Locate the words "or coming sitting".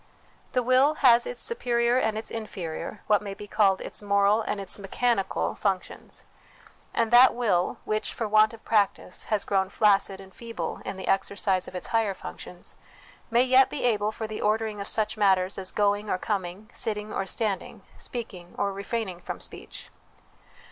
16.09-17.13